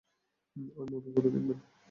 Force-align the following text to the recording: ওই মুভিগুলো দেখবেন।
ওই 0.75 0.85
মুভিগুলো 0.91 1.27
দেখবেন। 1.29 1.59